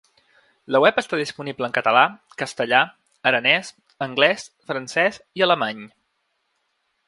[0.75, 2.05] La web està disponible en català,
[2.43, 2.81] castellà,
[3.33, 3.69] aranès,
[4.09, 5.89] anglès, francès i alemany.